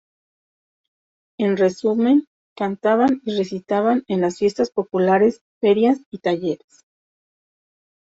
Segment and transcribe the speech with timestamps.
[1.37, 6.87] En resumen, cantaban y recitaban en las fiestas populares, ferias y talleres.